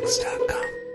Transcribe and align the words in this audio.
Castbox.com. 0.00 0.85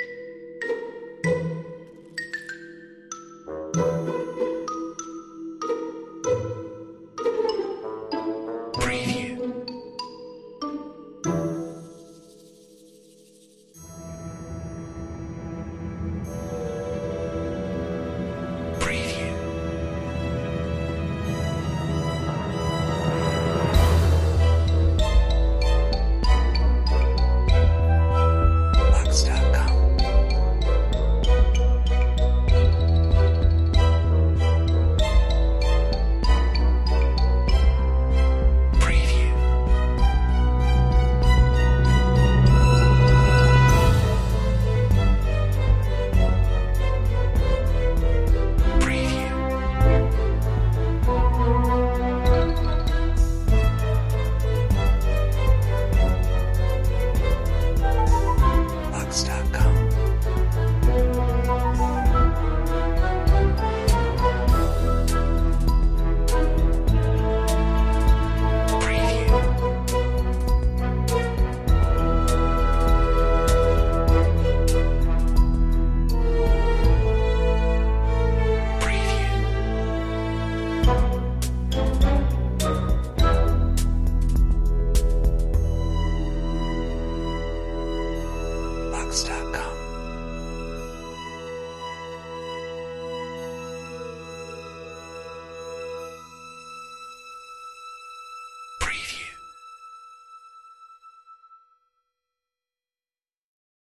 com. 89.12 89.71